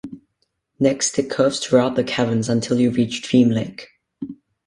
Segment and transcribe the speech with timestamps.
[0.79, 3.87] Next it curves throughout the caverns until you reach Dream Lake.